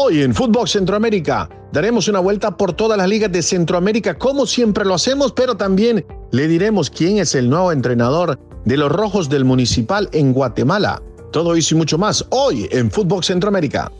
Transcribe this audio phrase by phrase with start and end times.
[0.00, 4.84] Hoy en Fútbol Centroamérica daremos una vuelta por todas las ligas de Centroamérica como siempre
[4.84, 9.44] lo hacemos, pero también le diremos quién es el nuevo entrenador de los Rojos del
[9.44, 11.02] Municipal en Guatemala.
[11.32, 13.90] Todo eso y mucho más hoy en Fútbol Centroamérica.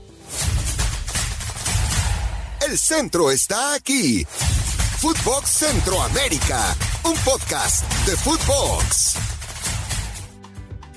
[2.64, 4.24] El centro está aquí.
[4.98, 9.37] Fútbol Centroamérica, un podcast de Footbox.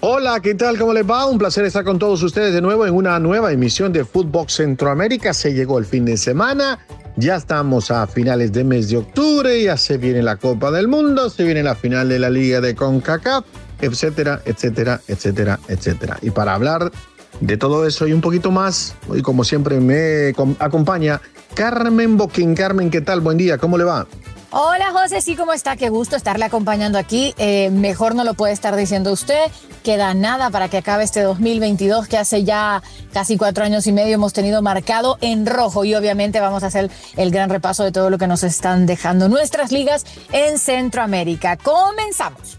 [0.03, 0.79] Hola, ¿qué tal?
[0.79, 1.27] ¿Cómo les va?
[1.27, 5.31] Un placer estar con todos ustedes de nuevo en una nueva emisión de Fútbol Centroamérica.
[5.31, 6.79] Se llegó el fin de semana,
[7.17, 11.29] ya estamos a finales de mes de octubre, ya se viene la Copa del Mundo,
[11.29, 13.45] se viene la final de la Liga de CONCACAF,
[13.79, 16.17] etcétera, etcétera, etcétera, etcétera.
[16.23, 16.91] Y para hablar
[17.39, 21.21] de todo eso y un poquito más, hoy como siempre me acompaña
[21.53, 22.55] Carmen Boquín.
[22.55, 23.19] Carmen, ¿qué tal?
[23.19, 24.07] Buen día, ¿cómo le va?
[24.53, 25.77] Hola José, sí, ¿cómo está?
[25.77, 27.33] Qué gusto estarle acompañando aquí.
[27.37, 29.49] Eh, mejor no lo puede estar diciendo usted.
[29.81, 34.15] Queda nada para que acabe este 2022 que hace ya casi cuatro años y medio
[34.15, 38.09] hemos tenido marcado en rojo y obviamente vamos a hacer el gran repaso de todo
[38.09, 41.55] lo que nos están dejando nuestras ligas en Centroamérica.
[41.55, 42.57] Comenzamos.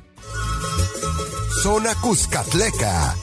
[1.62, 3.15] Zona Cuscatleca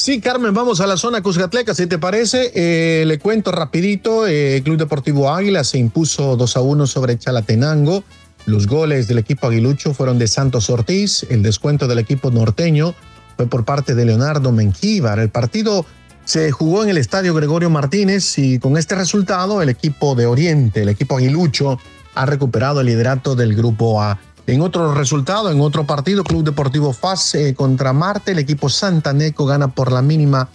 [0.00, 2.52] Sí, Carmen, vamos a la zona Cuscatleca, si te parece.
[2.54, 8.02] Eh, le cuento rapidito, eh, Club Deportivo Águila se impuso 2 a 1 sobre Chalatenango.
[8.46, 12.94] Los goles del equipo aguilucho fueron de Santos Ortiz, el descuento del equipo norteño
[13.36, 15.18] fue por parte de Leonardo Menquíbar.
[15.18, 15.84] El partido
[16.24, 20.80] se jugó en el estadio Gregorio Martínez y con este resultado el equipo de Oriente,
[20.80, 21.78] el equipo aguilucho,
[22.14, 24.18] ha recuperado el liderato del grupo A.
[24.46, 29.68] En otro resultado, en otro partido, Club Deportivo FAS contra Marte, el equipo Santaneco gana
[29.68, 30.48] por la mínima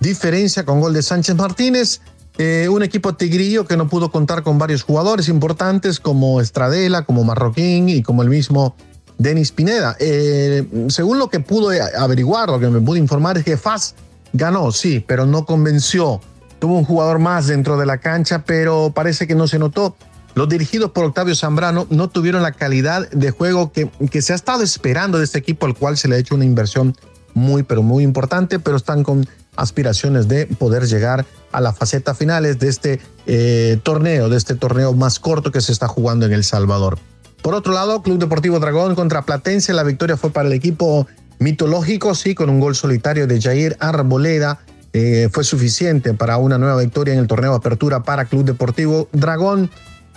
[0.00, 2.00] diferencia con gol de Sánchez Martínez.
[2.38, 7.22] Eh, un equipo tigrillo que no pudo contar con varios jugadores importantes como Estradela, como
[7.22, 8.74] Marroquín y como el mismo
[9.18, 9.96] Denis Pineda.
[10.00, 13.94] Eh, según lo que pude averiguar, lo que me pude informar es que FAS
[14.32, 16.20] ganó, sí, pero no convenció.
[16.58, 19.96] Tuvo un jugador más dentro de la cancha, pero parece que no se notó
[20.34, 24.36] los dirigidos por Octavio Zambrano no tuvieron la calidad de juego que, que se ha
[24.36, 26.96] estado esperando de este equipo, al cual se le ha hecho una inversión
[27.34, 29.26] muy, pero muy importante, pero están con
[29.56, 34.92] aspiraciones de poder llegar a la faceta finales de este eh, torneo, de este torneo
[34.92, 36.98] más corto que se está jugando en El Salvador.
[37.42, 41.06] Por otro lado, Club Deportivo Dragón contra Platense, la victoria fue para el equipo
[41.38, 44.60] mitológico, sí, con un gol solitario de Jair Arboleda.
[44.92, 49.70] Eh, fue suficiente para una nueva victoria en el torneo apertura para Club Deportivo Dragón.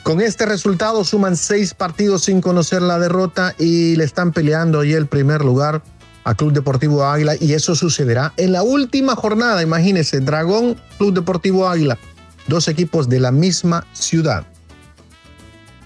[0.03, 4.91] Con este resultado suman seis partidos sin conocer la derrota y le están peleando ahí
[4.91, 5.81] el primer lugar
[6.25, 9.63] a Club Deportivo Águila y eso sucederá en la última jornada.
[9.63, 11.97] Imagínense, Dragón, Club Deportivo Águila,
[12.47, 14.45] dos equipos de la misma ciudad.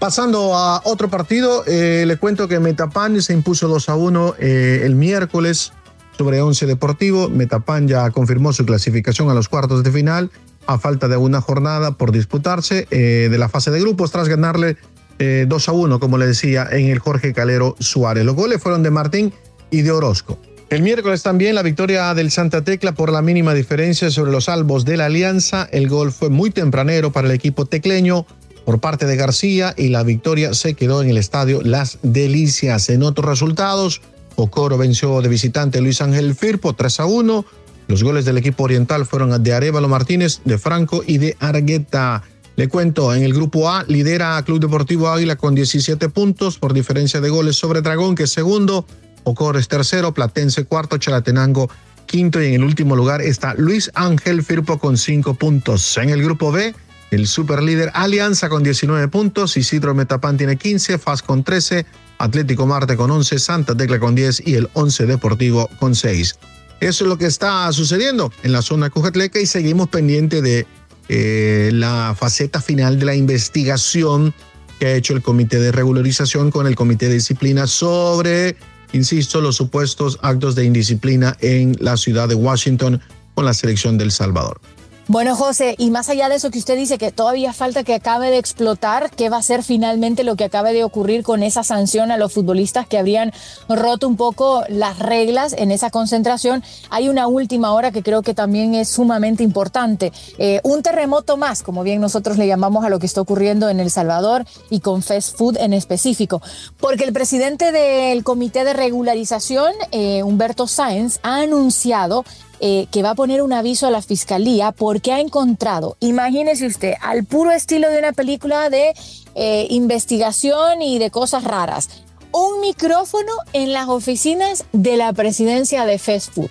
[0.00, 4.80] Pasando a otro partido, eh, le cuento que Metapan se impuso 2 a 1 eh,
[4.82, 5.72] el miércoles
[6.16, 7.28] sobre 11 Deportivo.
[7.28, 10.30] Metapan ya confirmó su clasificación a los cuartos de final
[10.68, 14.76] a falta de una jornada por disputarse eh, de la fase de grupos tras ganarle
[15.18, 18.24] 2 eh, a 1, como le decía, en el Jorge Calero Suárez.
[18.24, 19.32] Los goles fueron de Martín
[19.70, 20.38] y de Orozco.
[20.68, 24.84] El miércoles también la victoria del Santa Tecla por la mínima diferencia sobre los albos
[24.84, 25.66] de la Alianza.
[25.72, 28.26] El gol fue muy tempranero para el equipo tecleño
[28.66, 32.90] por parte de García y la victoria se quedó en el estadio Las Delicias.
[32.90, 34.02] En otros resultados,
[34.36, 37.44] Ocoro venció de visitante Luis Ángel Firpo 3 a 1.
[37.88, 42.22] Los goles del equipo oriental fueron de Arevalo Martínez, de Franco y de Argueta.
[42.54, 46.74] Le cuento, en el grupo A lidera a Club Deportivo Águila con 17 puntos por
[46.74, 48.86] diferencia de goles sobre Dragón, que es segundo,
[49.24, 51.70] Ocores tercero, Platense cuarto, Chalatenango
[52.04, 55.96] quinto y en el último lugar está Luis Ángel Firpo con 5 puntos.
[55.98, 56.74] En el grupo B,
[57.10, 61.86] el superlíder Alianza con 19 puntos, Isidro Metapán tiene 15, FAS con 13,
[62.18, 66.38] Atlético Marte con 11, Santa Tecla con 10 y el 11 Deportivo con 6.
[66.80, 70.66] Eso es lo que está sucediendo en la zona Cujatleca y seguimos pendiente de
[71.08, 74.34] eh, la faceta final de la investigación
[74.78, 78.56] que ha hecho el Comité de Regularización con el Comité de Disciplina sobre,
[78.92, 83.00] insisto, los supuestos actos de indisciplina en la ciudad de Washington
[83.34, 84.60] con la selección del Salvador.
[85.10, 88.30] Bueno, José, y más allá de eso que usted dice que todavía falta que acabe
[88.30, 92.10] de explotar, ¿qué va a ser finalmente lo que acabe de ocurrir con esa sanción
[92.10, 93.32] a los futbolistas que habrían
[93.70, 96.62] roto un poco las reglas en esa concentración?
[96.90, 100.12] Hay una última hora que creo que también es sumamente importante.
[100.36, 103.80] Eh, un terremoto más, como bien nosotros le llamamos a lo que está ocurriendo en
[103.80, 106.42] El Salvador y con Fast Food en específico,
[106.78, 112.26] porque el presidente del Comité de Regularización, eh, Humberto Sáenz, ha anunciado
[112.60, 116.94] eh, que va a poner un aviso a la fiscalía porque ha encontrado, imagínese usted,
[117.00, 118.94] al puro estilo de una película de
[119.34, 121.88] eh, investigación y de cosas raras,
[122.32, 126.50] un micrófono en las oficinas de la presidencia de Fast Food.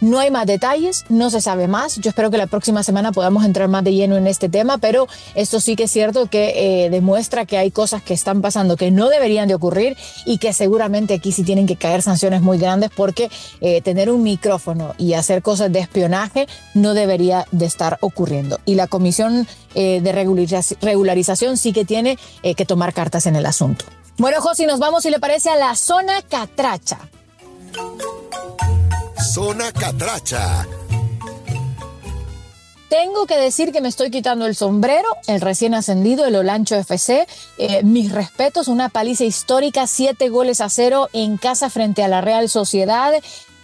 [0.00, 1.96] No hay más detalles, no se sabe más.
[1.96, 5.06] Yo espero que la próxima semana podamos entrar más de lleno en este tema, pero
[5.34, 8.90] esto sí que es cierto que eh, demuestra que hay cosas que están pasando que
[8.90, 12.90] no deberían de ocurrir y que seguramente aquí sí tienen que caer sanciones muy grandes
[12.96, 13.30] porque
[13.60, 18.58] eh, tener un micrófono y hacer cosas de espionaje no debería de estar ocurriendo.
[18.64, 22.18] Y la Comisión eh, de Regularización sí que tiene
[22.56, 23.84] que tomar cartas en el asunto.
[24.16, 26.98] Bueno, José, nos vamos, si le parece, a la zona catracha.
[29.20, 30.66] Zona Catracha.
[32.88, 37.26] Tengo que decir que me estoy quitando el sombrero, el recién ascendido, el Olancho FC.
[37.58, 42.22] Eh, mis respetos, una paliza histórica, siete goles a cero en casa frente a la
[42.22, 43.12] Real Sociedad.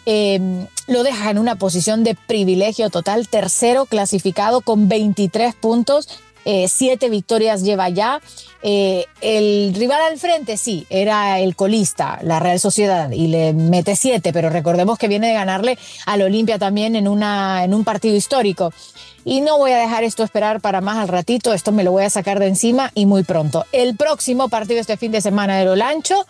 [0.04, 0.38] Eh,
[0.86, 6.08] lo deja en una posición de privilegio total, tercero clasificado con 23 puntos
[6.46, 8.20] eh, siete victorias lleva ya.
[8.62, 13.96] Eh, el rival al frente, sí, era el colista, la Real Sociedad, y le mete
[13.96, 15.76] siete, pero recordemos que viene de ganarle
[16.06, 18.72] al Olimpia también en, una, en un partido histórico.
[19.24, 22.04] Y no voy a dejar esto esperar para más al ratito, esto me lo voy
[22.04, 23.66] a sacar de encima y muy pronto.
[23.72, 26.26] El próximo partido este fin de semana de Olancho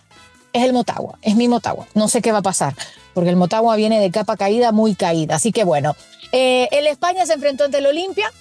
[0.55, 1.87] es el Motagua, es mi Motagua.
[1.93, 2.75] No sé qué va a pasar,
[3.13, 5.37] porque el Motagua viene de capa caída, muy caída.
[5.37, 5.95] Así que bueno,
[6.33, 8.33] eh, el España se enfrentó ante el Olimpia,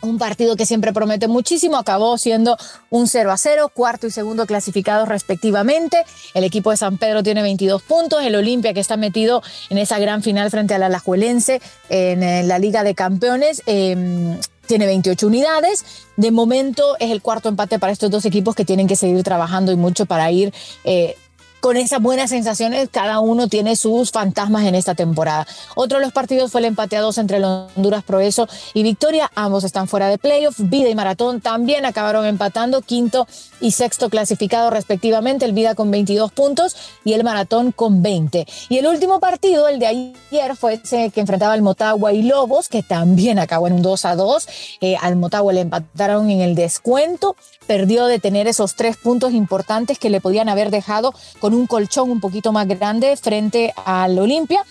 [0.00, 2.56] un partido que siempre promete muchísimo, acabó siendo
[2.90, 6.04] un 0 a 0, cuarto y segundo clasificados respectivamente.
[6.34, 9.98] El equipo de San Pedro tiene 22 puntos, el Olimpia que está metido en esa
[9.98, 13.62] gran final frente al Alajuelense en la Liga de Campeones.
[13.66, 15.84] Em, tiene 28 unidades.
[16.16, 19.72] De momento es el cuarto empate para estos dos equipos que tienen que seguir trabajando
[19.72, 20.52] y mucho para ir
[20.84, 21.16] eh,
[21.60, 25.46] con esas buenas sensaciones, cada uno tiene sus fantasmas en esta temporada.
[25.74, 29.30] Otro de los partidos fue el empate a dos entre el Honduras Progreso y Victoria.
[29.34, 30.56] Ambos están fuera de playoff.
[30.58, 33.26] Vida y Maratón también acabaron empatando, quinto
[33.60, 35.44] y sexto clasificado respectivamente.
[35.44, 38.46] El Vida con 22 puntos y el Maratón con 20.
[38.68, 42.68] Y el último partido, el de ayer, fue ese que enfrentaba al Motagua y Lobos,
[42.68, 44.48] que también acabó en un 2 a 2.
[44.80, 47.36] Eh, al Motagua le empataron en el descuento.
[47.66, 52.10] Perdió de tener esos tres puntos importantes que le podían haber dejado con un colchón
[52.10, 54.64] un poquito más grande frente al Olimpia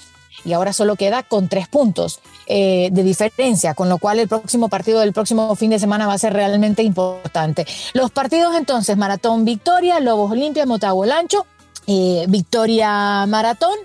[0.45, 4.69] y ahora solo queda con tres puntos eh, de diferencia, con lo cual el próximo
[4.69, 7.65] partido del próximo fin de semana va a ser realmente importante.
[7.93, 11.45] Los partidos entonces, Maratón Victoria, Lobos Olimpia, Motagua Lancho,
[11.87, 13.75] eh, Victoria Maratón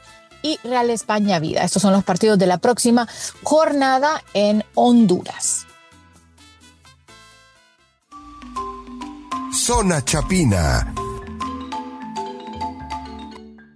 [0.42, 1.64] y Real España Vida.
[1.64, 3.08] Estos son los partidos de la próxima
[3.42, 5.66] jornada en Honduras.
[9.52, 10.92] Zona Chapina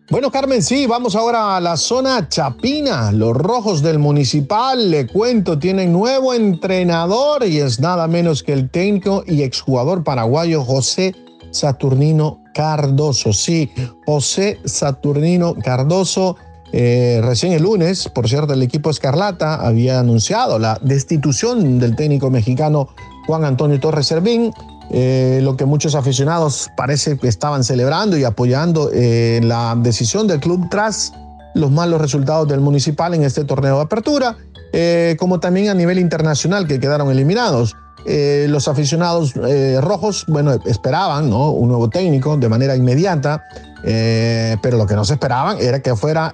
[0.08, 3.10] bueno, Carmen, sí, vamos ahora a la zona Chapina.
[3.10, 8.70] Los rojos del municipal, le cuento, tienen nuevo entrenador y es nada menos que el
[8.70, 11.12] técnico y exjugador paraguayo José
[11.50, 13.32] Saturnino Cardoso.
[13.32, 13.72] Sí,
[14.06, 16.36] José Saturnino Cardoso.
[16.72, 22.30] Eh, recién el lunes, por cierto, el equipo Escarlata había anunciado la destitución del técnico
[22.30, 22.90] mexicano
[23.26, 24.52] Juan Antonio Torres Servín.
[24.90, 30.40] Eh, lo que muchos aficionados parece que estaban celebrando y apoyando eh, la decisión del
[30.40, 31.12] club tras
[31.54, 34.36] los malos resultados del municipal en este torneo de apertura,
[34.72, 37.74] eh, como también a nivel internacional que quedaron eliminados.
[38.06, 39.34] los aficionados
[39.80, 43.42] rojos, bueno, esperaban un nuevo técnico de manera inmediata,
[43.82, 46.32] pero lo que no se esperaban era que fuera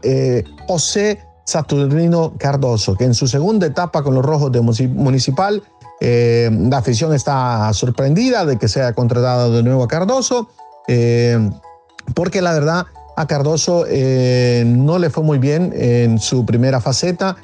[0.67, 5.63] José Saturnino Cardoso, que en su segunda etapa con los rojos de municipal
[6.01, 10.49] eh, la afición está sorprendida de que sea contratado de nuevo a Cardoso,
[10.89, 11.51] eh,
[12.15, 17.37] porque la verdad a Cardoso eh, no le fue muy bien en su primera faceta.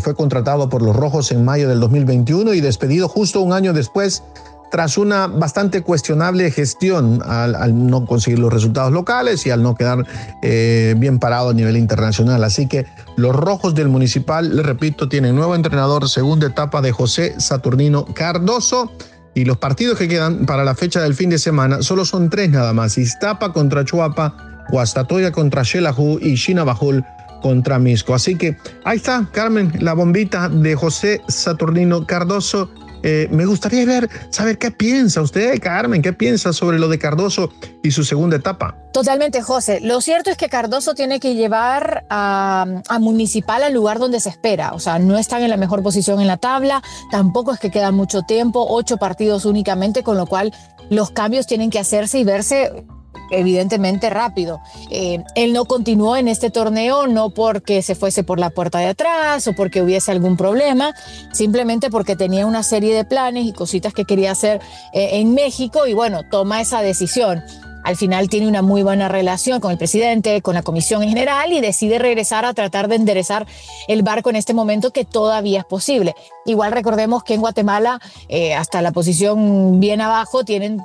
[0.00, 4.22] fue contratado por los Rojos en mayo del 2021 y despedido justo un año después
[4.70, 10.06] tras una bastante cuestionable gestión al, no conseguir los resultados locales y al no quedar
[10.42, 12.44] eh, bien parado a nivel internacional.
[12.44, 17.34] Así que los rojos del municipal, le repito, tienen nuevo entrenador, segunda etapa de José
[17.40, 18.92] Saturnino Cardoso.
[19.34, 22.50] Y los partidos que quedan para la fecha del fin de semana solo son tres
[22.50, 22.98] nada más.
[22.98, 27.04] Iztapa contra Chuapa, Guastatoya contra Xelajú y Chinabajul
[27.40, 28.14] contra Misco.
[28.14, 32.70] Así que ahí está, Carmen, la bombita de José Saturnino Cardoso
[33.02, 37.50] eh, me gustaría ver, saber qué piensa usted, Carmen, qué piensa sobre lo de Cardoso
[37.82, 38.76] y su segunda etapa.
[38.92, 39.80] Totalmente, José.
[39.80, 44.28] Lo cierto es que Cardoso tiene que llevar a, a, Municipal al lugar donde se
[44.28, 44.72] espera.
[44.72, 47.92] O sea, no están en la mejor posición en la tabla, tampoco es que queda
[47.92, 50.52] mucho tiempo, ocho partidos únicamente, con lo cual
[50.90, 52.84] los cambios tienen que hacerse y verse
[53.30, 54.60] evidentemente rápido.
[54.90, 58.86] Eh, él no continuó en este torneo no porque se fuese por la puerta de
[58.86, 60.94] atrás o porque hubiese algún problema,
[61.32, 64.60] simplemente porque tenía una serie de planes y cositas que quería hacer
[64.92, 67.42] eh, en México y bueno, toma esa decisión.
[67.84, 71.52] Al final tiene una muy buena relación con el presidente, con la comisión en general
[71.52, 73.46] y decide regresar a tratar de enderezar
[73.88, 76.14] el barco en este momento que todavía es posible.
[76.44, 80.82] Igual recordemos que en Guatemala, eh, hasta la posición bien abajo, tienen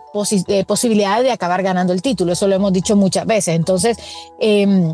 [0.47, 2.33] eh, posibilidades de acabar ganando el título.
[2.33, 3.55] Eso lo hemos dicho muchas veces.
[3.55, 3.97] Entonces,
[4.39, 4.93] em,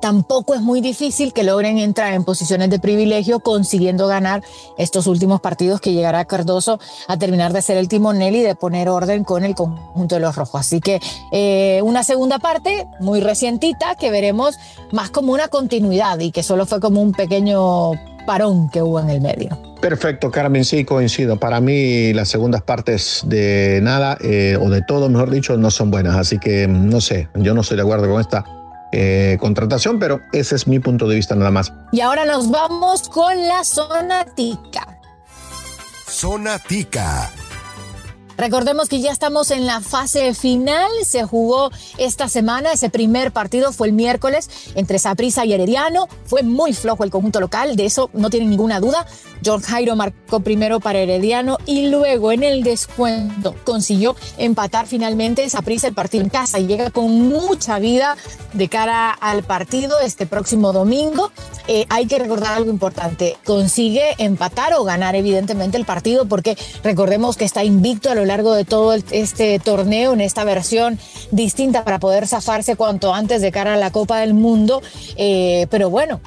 [0.00, 4.42] tampoco es muy difícil que logren entrar en posiciones de privilegio consiguiendo ganar
[4.78, 8.88] estos últimos partidos que llegará Cardoso a terminar de ser el timonel y de poner
[8.88, 10.60] orden con el conjunto de los rojos.
[10.60, 11.00] Así que
[11.32, 14.58] eh, una segunda parte muy recientita que veremos
[14.92, 17.92] más como una continuidad y que solo fue como un pequeño
[18.26, 19.56] parón que hubo en el medio.
[19.80, 21.38] Perfecto, Carmen, sí, coincido.
[21.38, 25.90] Para mí las segundas partes de nada, eh, o de todo, mejor dicho, no son
[25.90, 26.16] buenas.
[26.16, 28.44] Así que no sé, yo no estoy de acuerdo con esta
[28.96, 31.72] eh, contratación, pero ese es mi punto de vista nada más.
[31.90, 35.00] Y ahora nos vamos con la zona tica.
[36.06, 37.28] Zona tica.
[38.36, 40.90] Recordemos que ya estamos en la fase final.
[41.04, 42.72] Se jugó esta semana.
[42.72, 46.08] Ese primer partido fue el miércoles entre Saprissa y Herediano.
[46.26, 49.06] Fue muy flojo el conjunto local, de eso no tiene ninguna duda.
[49.44, 55.86] John Jairo marcó primero para Herediano y luego en el descuento consiguió empatar finalmente Saprissa
[55.86, 58.16] el partido en casa y llega con mucha vida
[58.52, 61.30] de cara al partido este próximo domingo.
[61.66, 63.36] Eh, hay que recordar algo importante.
[63.44, 68.54] Consigue empatar o ganar evidentemente el partido porque recordemos que está invicto a lo largo
[68.54, 70.98] de todo este torneo en esta versión
[71.30, 74.82] distinta para poder zafarse cuanto antes de cara a la Copa del Mundo.
[75.16, 76.20] Eh, pero bueno,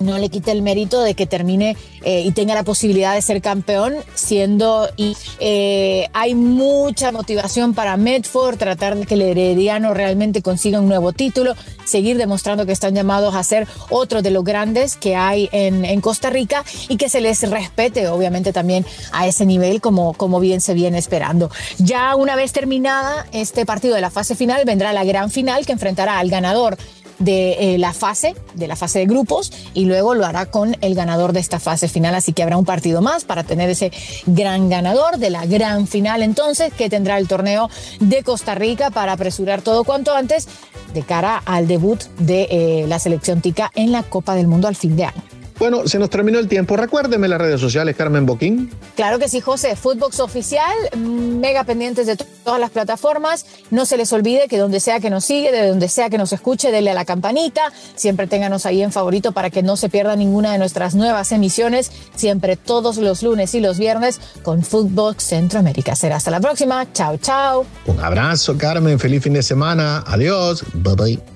[0.00, 3.42] no le quite el mérito de que termine eh, y tenga la posibilidad de ser
[3.42, 10.42] campeón, siendo y eh, hay mucha motivación para Medford, tratar de que el Herediano realmente
[10.42, 14.96] consiga un nuevo título, seguir demostrando que están llamados a ser otro de los grandes
[14.96, 19.46] que hay en, en Costa Rica y que se les respete, obviamente, también a ese
[19.46, 21.50] nivel como, como bien se viene esperando.
[21.78, 25.72] Ya una vez terminada este partido de la fase final, vendrá la gran final que
[25.72, 26.76] enfrentará al ganador
[27.18, 30.94] de eh, la fase, de la fase de grupos, y luego lo hará con el
[30.94, 32.14] ganador de esta fase final.
[32.14, 33.92] Así que habrá un partido más para tener ese
[34.26, 37.70] gran ganador de la gran final entonces, que tendrá el torneo
[38.00, 40.48] de Costa Rica para apresurar todo cuanto antes
[40.94, 44.76] de cara al debut de eh, la selección tica en la Copa del Mundo al
[44.76, 45.35] fin de año.
[45.58, 46.76] Bueno, se nos terminó el tiempo.
[46.76, 48.70] Recuérdeme las redes sociales, Carmen Boquín.
[48.94, 49.74] Claro que sí, José.
[49.74, 53.46] Footbox Oficial, mega pendientes de todas las plataformas.
[53.70, 56.32] No se les olvide que donde sea que nos sigue, de donde sea que nos
[56.32, 57.72] escuche, denle a la campanita.
[57.94, 61.90] Siempre ténganos ahí en favorito para que no se pierda ninguna de nuestras nuevas emisiones.
[62.14, 65.96] Siempre todos los lunes y los viernes con Footbox Centroamérica.
[65.96, 66.92] Será hasta la próxima.
[66.92, 67.64] Chao, chao.
[67.86, 68.98] Un abrazo, Carmen.
[68.98, 70.04] Feliz fin de semana.
[70.06, 70.64] Adiós.
[70.74, 71.35] Bye bye.